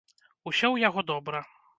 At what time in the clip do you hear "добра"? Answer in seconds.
1.11-1.43